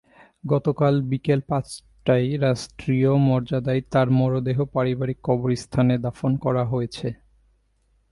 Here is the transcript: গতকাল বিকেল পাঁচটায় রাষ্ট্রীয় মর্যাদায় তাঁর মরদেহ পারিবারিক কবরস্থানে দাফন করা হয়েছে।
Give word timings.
গতকাল 0.45 0.93
বিকেল 1.01 1.39
পাঁচটায় 1.47 2.27
রাষ্ট্রীয় 2.37 3.11
মর্যাদায় 3.27 3.81
তাঁর 3.91 4.07
মরদেহ 4.11 4.57
পারিবারিক 4.73 5.19
কবরস্থানে 5.23 5.95
দাফন 5.97 6.31
করা 6.37 6.63
হয়েছে। 6.65 7.07